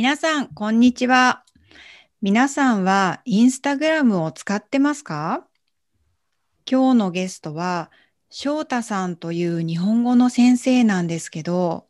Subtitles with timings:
[0.00, 1.42] 皆さん、こんにちは。
[2.22, 5.44] 皆さんはインスタグラムを使ってますか？
[6.70, 7.90] 今日のゲストは、
[8.30, 11.88] 翔太さんという日本語の先生なんですけど、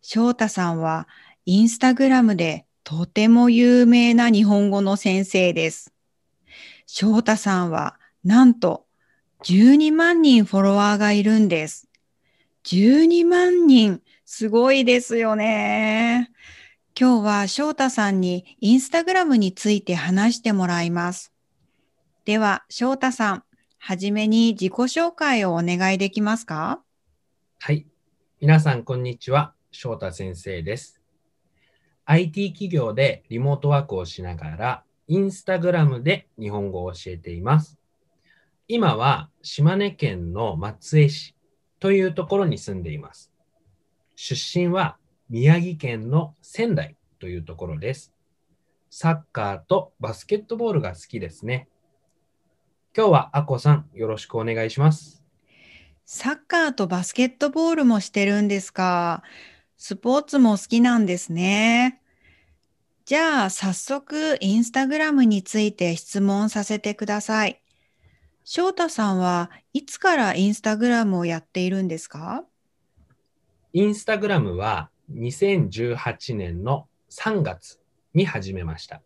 [0.00, 1.06] 翔太さんは
[1.46, 5.92] インスタグラムでとても有名な日本語の先生です。
[6.86, 8.84] 翔太さんはなんと
[9.44, 11.86] 12万人フォロワーがいるんです。
[12.64, 16.32] 12万人、すごいですよね。
[16.94, 21.32] 今日は翔太さんにインスタグラムについて話してもらいます。
[22.26, 23.44] では、翔太さん、
[23.78, 26.82] はじめに自己紹介をお願いできますか？
[27.60, 27.86] はい。
[28.40, 29.54] 皆さん、こんにちは。
[29.70, 31.00] 翔太先生です。
[32.04, 37.78] IT 企業でリモートワークをしながら、インスタグラムで日本語を教えています。
[38.68, 41.34] 今は島根県の松江市
[41.80, 43.32] というところに住んでいます。
[44.14, 44.98] 出身は
[45.32, 48.12] 宮城県の仙台というところです。
[48.90, 51.70] サッカーとバスケットボールが好きですね。
[52.94, 55.24] 今日はあこさん、よろしくお願いします。
[56.04, 59.22] サッカーとバスケットボールもしてるんですか？
[59.78, 62.02] スポーツも好きなんですね。
[63.06, 67.62] じゃあ、早速、インスタグラムについて質問させてください。
[68.44, 72.44] 翔太さんはいつからインスタグラムをやっているんですか？
[73.72, 77.80] インスタグラムは2018年の3月
[78.14, 79.02] に始めました。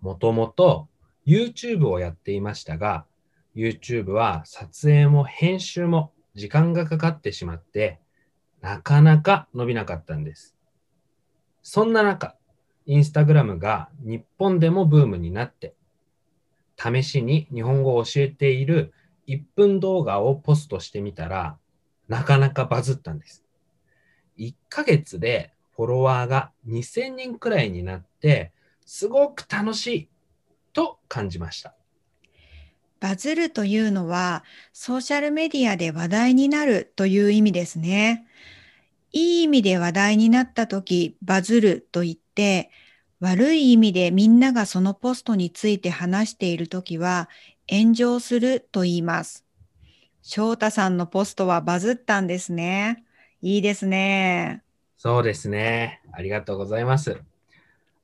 [0.00, 0.88] もともと
[1.26, 3.06] YouTube をやっていましたが、
[3.54, 8.00] YouTube は撮影も編集も時間がかかってしまって、
[8.60, 10.56] なかなか伸びなかったんです。
[11.62, 12.36] そんな中、
[12.86, 15.74] インスタグラムが日本でもブームになって、
[16.76, 18.92] 試しに日本語を教えている
[19.28, 21.58] 1分動画をポストしてみたら、
[22.08, 23.41] なかなかバズったんです。
[24.38, 28.52] 1ヶ月でフォロワーが2000人くらいになって、
[28.84, 30.08] すごく楽しい
[30.72, 31.74] と感じました。
[33.00, 38.26] バズるというのは、ソーシャルメディアで話題になるという意味ですね。
[39.12, 42.70] いい意味で話題になった時、バズると言って、
[43.18, 47.28] 悪い意味でみんながそのポストについて話している時は、
[47.68, 49.44] 炎上すると言います。
[50.22, 53.04] 翔太さんのポストはバズったんですね。
[53.42, 54.62] いいですね。
[54.96, 56.00] そうですね。
[56.12, 57.20] ありがとうございます。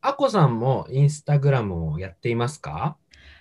[0.00, 2.97] あこさんもインスタグラムをやっていますか？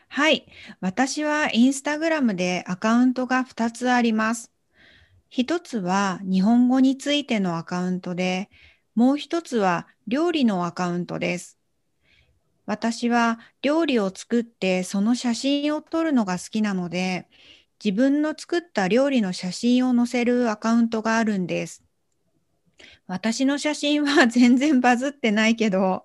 [0.07, 0.45] はい。
[0.79, 4.51] 私はインスタグラムでアカウントが2つあります。
[5.31, 8.51] 1つは日本語についてのアカウントで、
[8.93, 11.57] もう1つは料理のアカウントです。
[12.67, 17.27] 私は料理を作ってその写真を撮るのが好きなので、
[17.83, 21.83] 自分の作った料理の写真を載せるアカウントがあるんです。
[23.07, 26.03] 私の写真は全然バズってないけど、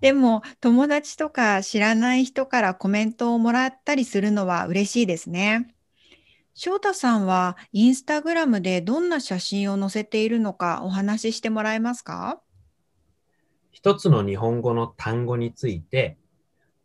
[0.00, 5.74] でも友達とか知らない人からコメントをもらったりするのは嬉しいですね。
[6.52, 12.40] 翔太さんはインスタグラムでどんな写真を載せているのかお話ししてもらえますか？
[13.72, 16.16] 一つの日本語の単語について、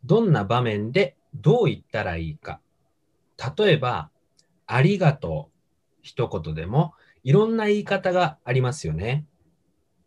[0.06, 2.60] どんな場面でどう言ったらいいか。
[3.58, 4.10] 例えば、
[4.68, 5.58] ありがとう
[6.02, 9.26] 一言でもいろんな言い方がありますよね。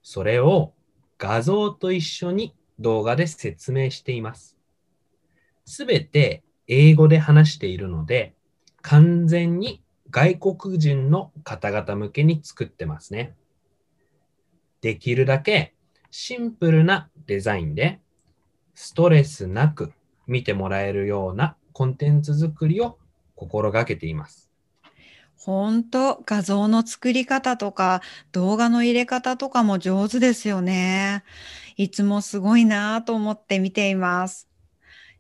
[0.05, 0.75] それを
[1.19, 4.57] 画像と一緒に動画で説明しています。
[5.65, 8.35] すべて英語で話しているので、
[8.83, 13.35] 完全に外国人の方々向けに作ってますね。
[14.83, 15.75] できるだけ
[16.11, 17.99] シンプルなデザインで、
[18.75, 19.95] ストレスなく
[20.27, 22.99] 見てもらえるようなコンテンツ作りを
[23.35, 24.44] 心がけています。
[25.45, 28.01] 本当画像の作り方とか
[28.33, 31.23] 動画の入れ方とかも上手ですよね。
[31.77, 34.49] いつもすごいなぁと思って見ています。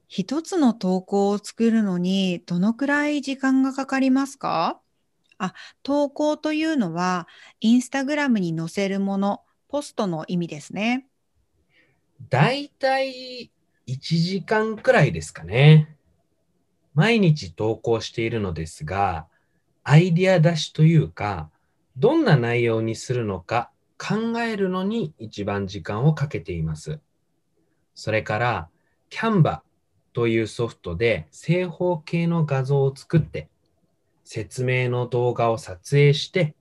[0.08, 4.81] 一つの投稿を作るのにどのくらい時間がかかりますか？
[5.37, 5.52] あ、
[5.82, 7.28] 投稿というのは
[7.60, 11.06] インスタグラムに載せるもの、ポストの意味ですね。
[12.31, 13.50] だいたい
[13.87, 15.99] 1時間くらいですかね。
[16.94, 19.26] 毎日投稿しているのですが、
[19.84, 21.50] アイディア出しというか、
[21.96, 27.00] どんな内容にするのか考えるのに一番時間をかけています。
[27.94, 28.69] それから、
[29.10, 29.60] Canva
[30.14, 33.48] というソフトで正方形の画像を作って、
[34.25, 36.56] 説明の動画を撮影して、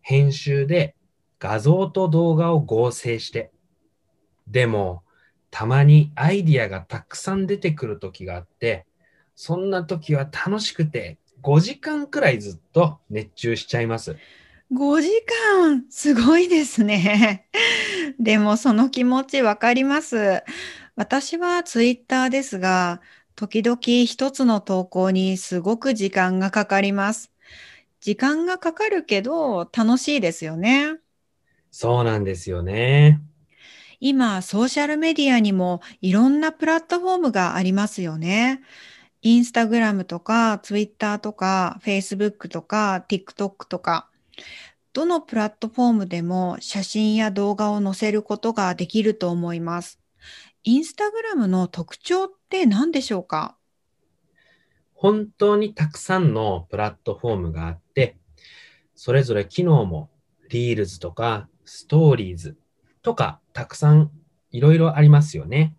[0.00, 0.96] 編集で
[1.38, 3.52] 画像と動画を合成して、
[4.48, 5.02] でも、
[5.50, 8.86] たまにアイディアがたくさん出てくる時があって、
[9.36, 14.16] そんな時は楽しくて5時間くらいずっと熱中しちゃいます。
[14.72, 15.08] 5時
[15.62, 17.46] 間、すごいですね。
[18.18, 20.42] でもその気持ちわかります。
[20.96, 23.00] 私はツイッターですが、
[23.36, 27.30] 時々一つの投稿にすごく時間がかかります。
[28.00, 30.96] 時間がかかるけど楽しいですよね。
[31.70, 33.20] そうなんですよね。
[34.00, 38.62] 今、ソーシャルメディアにもいろんなプラットフォームがありますよね。
[39.22, 44.08] インスタグラムとか、ツイッターとか、フェイスブックとか、TikTok とか、
[44.92, 50.00] どのプラットフォームでも写真や動画を載せることができると思います。
[50.64, 53.56] インスタグラムの特徴って何でしょうか？
[54.94, 58.16] 本当にたくさんのプラットフォームがあって、
[58.94, 60.08] それぞれ機能も
[60.48, 62.56] リールズとかストーリーズ
[63.02, 64.10] とかたくさん
[64.50, 65.74] いろいろありますよね。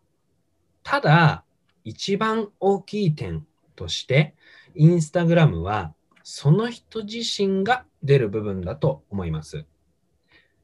[0.84, 1.44] ただ、
[1.88, 3.48] 一番大きい点
[3.78, 4.36] として、
[4.76, 9.66] インスタグラムはその人自身が出る部分だと思います。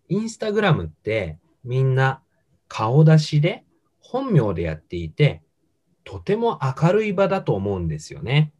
[0.09, 2.21] インスタグラムってみんな
[2.67, 3.63] 顔出しで
[4.01, 5.41] 本名でやっていて、
[6.03, 8.51] とても明るい場だと思うんですよね。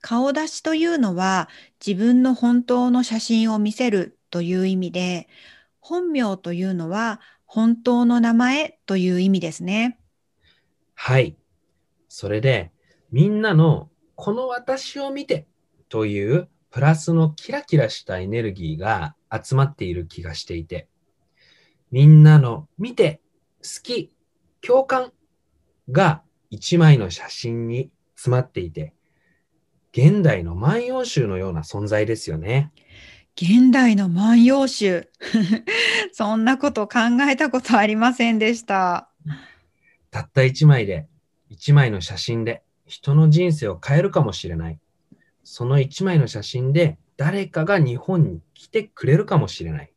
[0.00, 1.50] 顔出しというのは
[1.86, 5.28] 自分の本当の写真を見せるという意味で、
[5.80, 9.98] 本名というのは本当の名前という意味ですね。
[10.94, 11.36] はい。
[12.16, 12.70] それで、
[13.10, 15.48] みんなのこの私を見て
[15.88, 20.86] というプラスのキラキラしたエネルギーが集まっている気がしていて、
[21.90, 23.20] みんなの見て、
[23.64, 24.14] 好き、
[24.60, 25.12] 共感
[25.90, 28.94] が一枚の写真に詰まっていて、
[29.90, 32.70] 現代の万葉集のような存在ですよね。
[33.34, 35.10] 現代の万葉集。
[36.14, 39.10] そんなこと考えたことありませんでした。
[40.12, 41.08] たった一枚で
[41.54, 44.80] 一枚の写真で人の人生を変えるかもしれない。
[45.44, 49.92] その一枚の写真で誰かが日本に来てくれるかもしれない。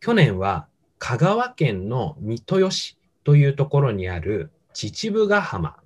[0.00, 0.68] 去年は
[0.98, 5.76] 香川県の三豊市というところにある秩父ヶ浜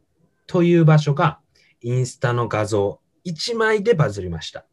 [0.49, 1.39] という場所が
[1.81, 4.67] インスタの画像1枚でバズりました。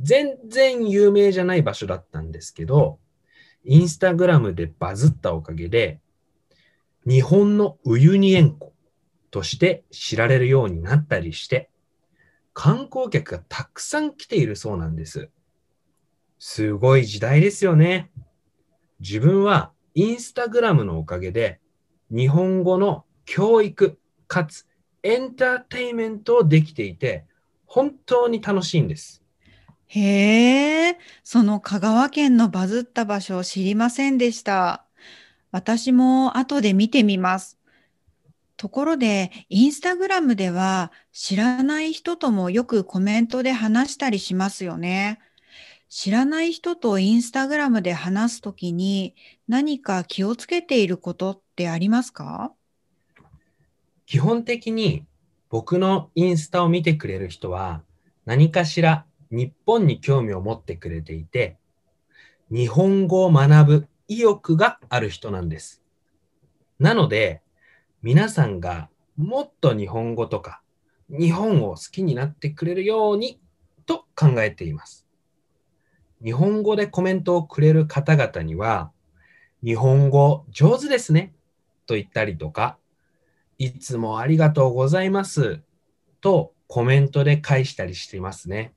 [0.00, 3.00] 全然有名じゃない場所だったんですけど、
[3.64, 5.98] インスタグラムでバズったおかげで、
[7.04, 8.75] 日本のウユニ塩湖
[9.36, 11.68] として知られるようになったりして、
[12.54, 15.28] 観光客がたくさん来ているそうなんです。
[16.38, 18.10] すごい時代ですよね。
[18.98, 21.60] 自分はインスタグラムのおかげで
[22.10, 24.66] 日本語の教育かつ
[25.02, 27.26] エンターテイメントをできていて
[27.66, 29.22] 本当に楽しいんです。
[29.88, 34.86] へえ、その香川県のバズった場所を知りませんでした。
[35.50, 37.55] 私も後で見てみます。
[38.56, 45.18] ところで、インスタグラムでは知らない人ともよくコメントで話したりしますよね。
[45.88, 49.14] 知らない人とインスタグラムで話すときに
[49.46, 52.52] 何か気をつけていることってありますか？
[54.04, 55.04] 基本的に
[55.48, 57.82] 僕のインスタを見てくれる人は
[58.24, 61.56] 何かしら日本に興味を持ってくれていて
[62.50, 65.82] 日本語を学ぶ意欲がある人なんです。
[66.80, 67.42] なので
[68.06, 70.62] 皆さんがもっと日本語とか
[71.10, 73.40] 日本を好きになってくれるように
[73.84, 75.08] と考えています。
[76.22, 78.92] 日本語でコメントをくれる方々には
[79.64, 81.34] 日本語上手ですね
[81.86, 82.78] と言ったりとか
[83.58, 85.60] いつもありがとうございます
[86.20, 88.72] とコメントで返したりしていますね。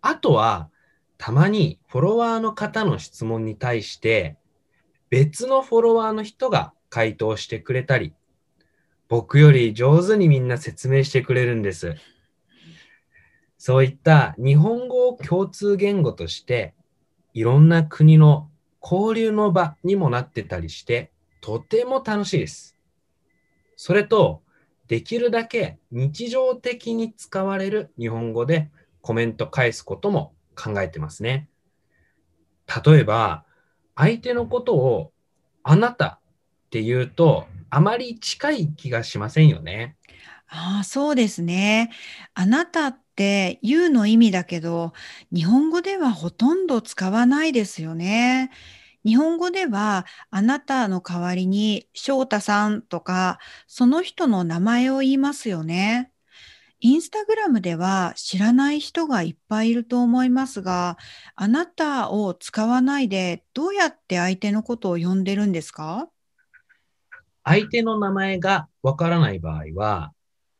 [0.00, 0.70] あとは
[1.18, 4.38] たまにフォロワーの方の質問に対して
[5.10, 8.14] 別のフォロワーの人が回答してくれたり
[9.12, 11.96] 僕より上手にみんな説明してくれるんです。
[13.58, 16.72] そういった日本語を共通言語として
[17.34, 18.48] いろんな国の
[18.82, 22.78] 交流の場にもなってたりしてとても楽しいです。
[23.76, 24.40] それと
[24.88, 28.70] できるだけ日常的に使われる日本語で
[29.02, 31.50] コメント返すことも考えてますね。
[32.82, 33.44] 例えば
[33.94, 35.12] 相手のことを
[35.62, 39.96] あなたって言うとあまり近い気がしませんよね。
[40.48, 41.90] ああ、そうですね。
[42.34, 44.92] あなたって言うの意味だけど、
[45.32, 48.50] 日本語ではほとんど使わないですよね。
[49.06, 53.38] 日本語ではあなたの代わりに翔太さんとか
[53.68, 56.12] その人の名前を言いますよね。
[56.80, 60.98] インスタグラムでは知らない人がいっぱいいると思いますが、
[61.36, 66.10] あなたを使わないでどうやって相手のことを呼んでるんですか？
[67.44, 70.12] 相手の名前がわからない場合は、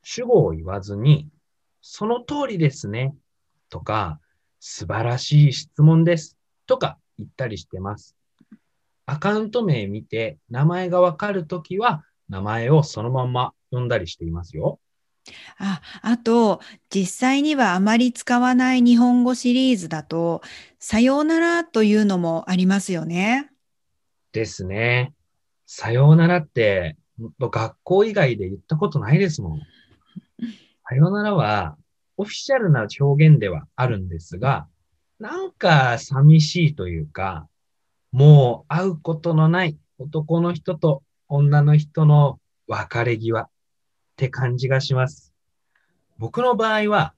[0.03, 1.29] 主語を言わずに、
[1.81, 3.15] その通りですね、
[3.69, 4.21] とか、
[4.61, 6.37] 素晴らしい質問です
[6.67, 8.17] とか言ったりしてます。
[9.07, 14.79] アカウント名見て名前がわかるときは名前をそのまま呼んだりしていますよ。
[15.59, 16.61] あ、あと、
[16.91, 20.43] 実際にはあまり使わない日本語シリーズだと、
[20.79, 23.51] さようならというのもありますよね。
[24.33, 25.13] ですね。
[25.75, 26.99] さようならって、
[27.41, 29.61] 学校以外で言ったことないですもん。
[30.87, 31.79] さようならは、
[32.19, 34.69] オフィシャルな表現ではあるんですが、
[35.19, 37.49] なんか寂しいというか、
[38.13, 43.49] もう会うことのない男の人と女の人の別れ際っ
[44.17, 45.33] て感じがします。
[46.19, 47.15] 僕の場合は、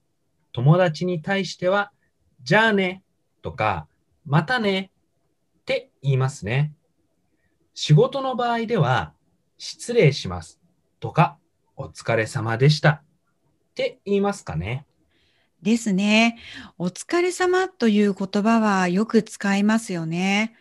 [0.52, 1.90] 友達に対しては、
[2.44, 3.02] じゃあね
[3.42, 3.88] とか、
[4.24, 4.92] またね
[5.58, 6.72] って言いますね。
[7.74, 9.12] 仕事の場合では、
[9.58, 10.60] 失礼します
[11.00, 11.38] とか、
[11.76, 13.02] お疲れ様でしたっ
[13.74, 14.86] て言いますかね。
[15.60, 16.38] ですね。
[16.78, 20.54] お疲れ様という言葉はよく使いますよね。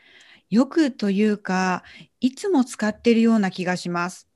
[0.50, 1.84] よくというか、
[2.20, 4.28] いつも使っているような気がします。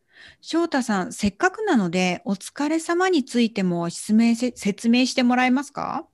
[0.42, 6.06] 翔太さん、せっかくなので、お疲れ様についても説明説明してもらえますか？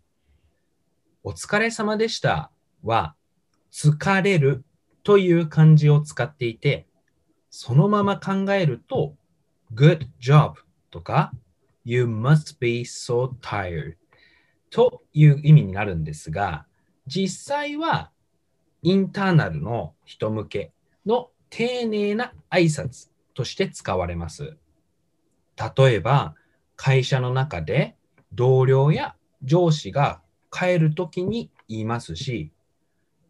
[1.24, 2.52] お疲れ様でした
[2.84, 3.16] は、
[3.72, 4.64] 疲れる
[5.04, 6.88] という漢字を使っていて、
[7.50, 9.16] そのまま考えると、
[9.74, 10.54] good job
[10.90, 11.32] とか、
[11.86, 13.96] you must be so tired
[14.70, 16.66] という意味になるんですが、
[17.06, 18.12] 実際は
[18.82, 20.72] インターナルの人向け
[21.06, 24.58] の丁寧な挨拶として使われます。
[25.78, 26.36] 例えば、
[26.76, 27.96] 会社の中で
[28.34, 32.52] 同僚や上司が帰るときに言いますし、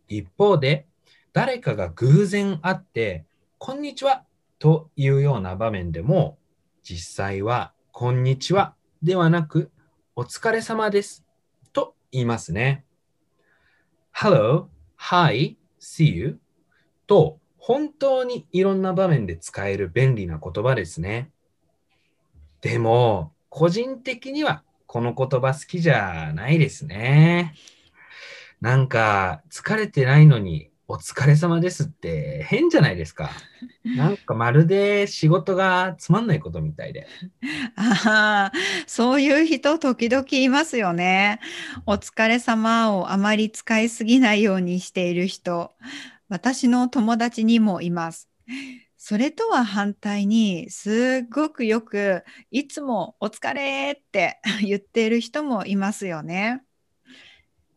[0.08, 0.86] 一方で
[1.34, 3.26] 誰かが偶然会って、
[3.58, 4.24] こんにちは
[4.60, 6.38] というような場面でも、
[6.84, 9.72] 実際はこんにちはではなく、
[10.16, 11.26] お疲れ様です
[11.74, 12.86] と言いますね。
[14.16, 16.40] Hello, Hi, See you
[17.08, 21.32] と本当にいろんな場面で使える便利な言葉ですね。
[22.62, 27.56] でも、個人的にはこの言葉好きじゃないですね。
[28.62, 33.32] なんか疲れてないのにお疲れ様ですって変じゃないですか。
[33.96, 37.08] なんかまるで仕事がつまんないことみたいで。
[37.76, 41.40] ああ、そういう人時々いますよね。
[41.86, 45.74] お疲れ様をあまり使いすぎないようにしている人。
[46.30, 48.30] 私の友達にもいます。
[48.98, 56.64] それとは反対に、すっごくよく、いつもお疲れって言っている人もいますよね。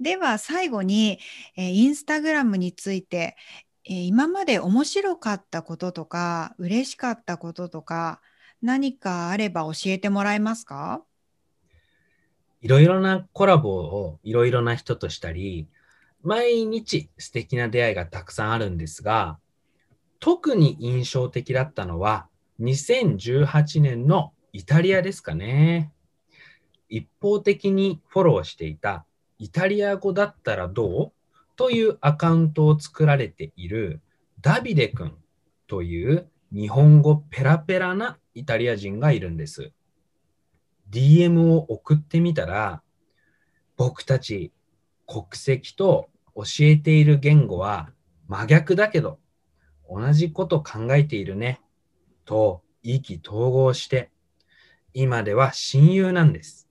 [0.01, 1.19] では最後に、
[1.57, 3.37] えー、インスタグラムについて、
[3.85, 8.21] えー、今まで面白かったこととか、嬉しかったこととか、
[8.61, 11.03] 何かあれば教えてもらえますか？
[12.63, 15.69] いろいろなコラボをいろいろな人としたり、
[16.23, 19.39] 毎日素敵な出会いがたくさんあるんですが、
[20.19, 22.27] 特に印象的だったのは
[22.61, 25.93] 2018年のイタリアですかね。
[26.89, 29.05] 一方的にフォローしていた
[29.39, 31.13] イタリア語だったらどう？
[31.57, 34.01] というアカウントを作られている
[34.41, 35.17] ダビデ君
[35.67, 39.73] という日本語ペラペラなイタリア人がいるんです。
[40.91, 42.83] DM を送ってみたら
[43.77, 44.53] 僕たち
[45.07, 47.91] 国籍と教えている言語は
[48.29, 49.19] 真逆だけど、
[49.89, 51.61] 同じこと考えているね、
[52.25, 54.11] と意気投合して、
[54.93, 56.66] 今では親友なんです。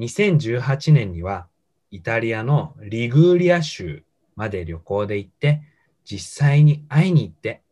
[0.00, 1.46] 2018年には
[1.90, 4.02] イタリアのリグーリア州
[4.34, 5.62] まで旅行で行って、
[6.04, 7.62] 実際に会いに行って、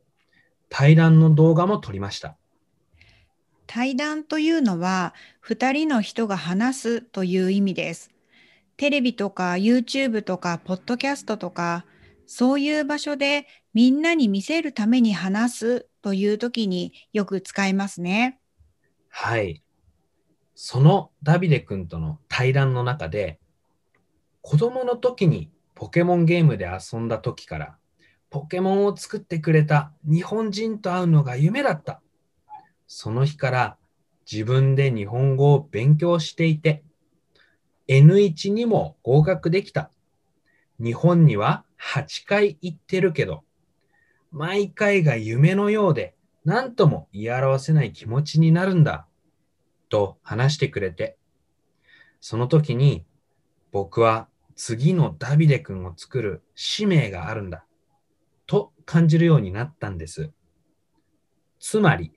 [0.68, 2.37] 対談の動画も撮りました。
[3.66, 8.11] 対談というのは、2人の人が話すという意味です。
[8.76, 11.85] テレビとか YouTube とかポッドキャストとか
[12.26, 18.38] そういう場所でみんなに見せるために話すという時によく使いますね。
[19.08, 19.62] はい。
[20.61, 23.38] そのダビデ君との対談の中で
[24.41, 27.77] 子供の時にポケモンゲームで遊んだ時から
[28.29, 32.03] ポケモンを作ってくれた日本人と会うのが夢だった。
[32.88, 33.77] その日から
[34.31, 36.83] 自分で日本語を勉強していて
[37.87, 39.93] N1 にも合格できた。
[40.81, 43.45] 日本には8回行ってるけど、
[44.33, 49.08] 毎回が夢のようで、何とも言い表せない気持ちになるんだ。
[49.88, 51.16] と話してくれて、
[52.21, 53.04] その時に
[53.73, 57.64] 僕は次のダビデ君を作る使命があるんだ。
[58.47, 60.33] と感じるようになったんです。
[61.61, 62.12] つまり、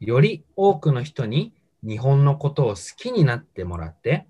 [0.00, 4.26] より多くの人に日本のことを好きになってもらって、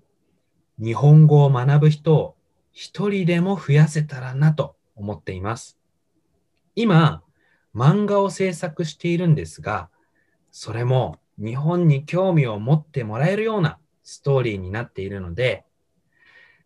[0.81, 2.35] 日本語を学ぶ人を
[2.71, 5.77] 一人でも増やせたらなと思っています。
[6.75, 7.23] 今、
[7.75, 9.89] 漫画を制作しているんですが、
[10.51, 15.65] それも日本に興味を持ってもらえるようなストーリーになっているので、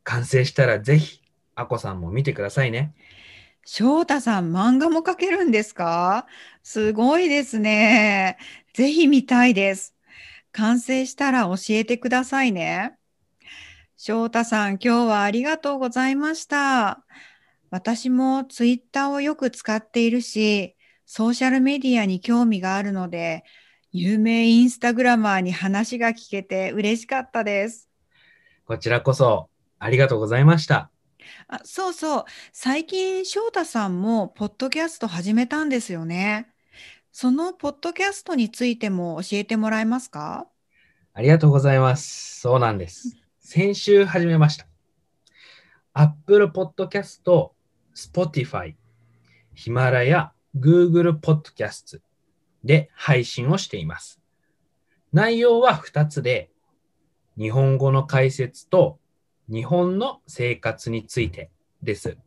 [0.03, 1.21] 完成したらぜひ、
[1.55, 2.93] あこさんも見てくださいね。
[3.65, 6.25] 翔太さん、漫画も描けるんですか？
[6.63, 8.37] すごいですね。
[8.73, 9.95] ぜひ見たいです。
[10.51, 12.97] 完成したら教えてくださいね。
[13.95, 17.05] 翔太さん、今日はありがとうございました。
[17.69, 20.75] 私もツイッターをよく使っているし、
[21.05, 23.43] ソーシャルメディアに興味があるので、
[23.95, 27.87] 有名インスタグラマーに話が聞けて嬉しかったです。
[28.65, 30.89] こちらこそありがとうございました。
[31.47, 32.25] あ、そうそう。
[32.51, 36.47] 最近、翔太さんもポッドキャスト始めたんですよね。
[37.11, 40.47] そのポッドキャストについても教えてもらえますか？
[41.13, 42.39] ありがとうございます。
[42.39, 43.15] そうなんです。
[43.39, 44.65] 先週始めました。
[45.93, 47.51] Apple Podcast、
[47.95, 48.73] Spotify、
[49.53, 51.99] ヒマラヤ、Google Podcast
[52.63, 54.21] で配信をしています。
[55.11, 56.49] 内容は2つで、
[57.37, 58.99] 日本語の解説と
[59.49, 61.51] 日本の生活について
[61.81, 62.17] です。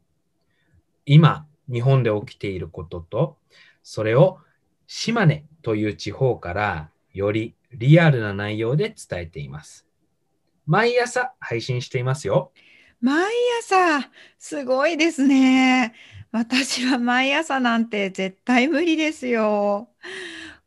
[1.04, 3.38] 今、日本で起きていることと、
[3.82, 4.38] それを
[4.86, 9.86] 島根という地方からよりリアルな内容で伝えています。
[10.66, 12.52] 毎朝配信していますよ。
[13.00, 13.24] 毎
[13.60, 15.94] 朝、すごいですね。
[16.32, 19.88] 私は毎朝なんて絶対無理ですよ。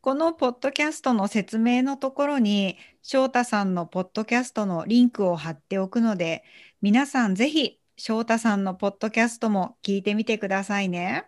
[0.02, 6.44] このポッドキャストの説明のところに、翔太さんのポッドキャストのリンクを貼っておくので、
[6.82, 11.26] 皆さんぜひ翔太さんのポッドキャストも聞いてみてくださいね。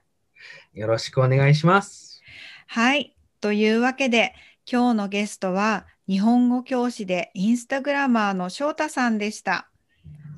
[0.74, 2.22] よろしくお願いします。
[2.68, 3.16] はい。
[3.42, 4.34] というわけで、
[4.72, 9.70] 今日のゲストは日本語教師でインスタグラマーの翔太さんでした。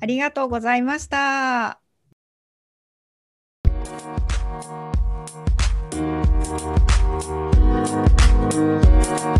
[0.00, 1.83] ありがとうございました。
[6.56, 6.98] Thank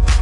[0.08, 0.13] you.